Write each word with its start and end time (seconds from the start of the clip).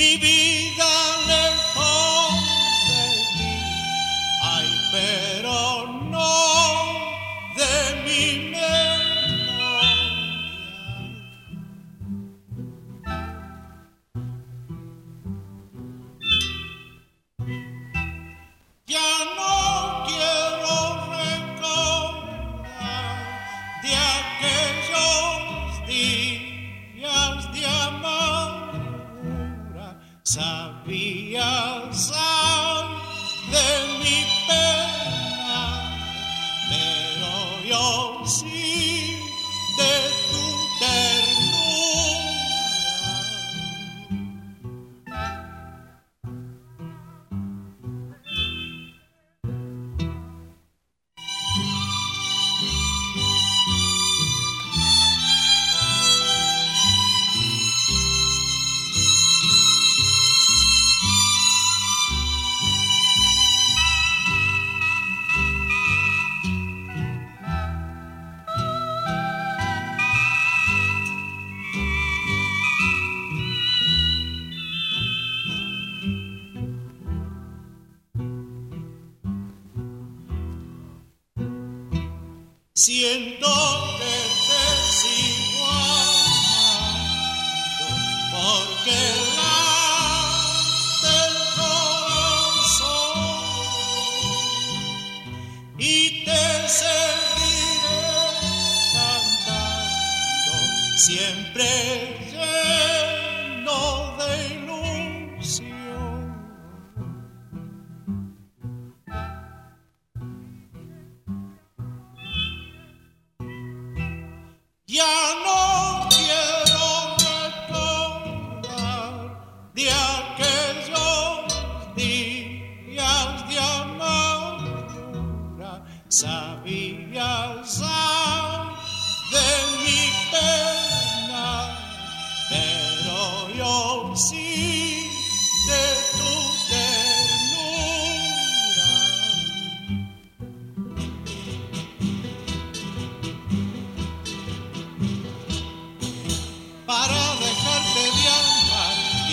mi 0.00 0.16
vida 0.16 0.89
Sabías 30.32 32.12
de 33.50 33.68
mi 33.98 34.18
pena, 34.46 35.62
pero 36.68 37.32
yo 37.68 38.22
sí 38.24 38.89
Siento 82.80 83.52
que 83.98 84.16
te 84.48 84.64
sigo 84.90 85.66
amando 85.66 87.04
porque 88.32 88.98
late 89.36 91.12
el 91.26 91.36
corazón 91.60 93.20
y 95.78 96.24
te 96.24 96.42
seguiré 96.68 98.00
cantando 98.94 100.54
siempre 100.96 101.68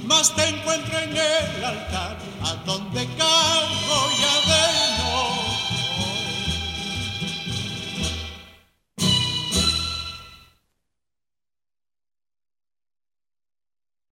mas 0.05 0.34
te 0.35 0.47
encuentro 0.47 0.97
en 1.00 1.17
el 1.17 1.66
altar 1.66 2.17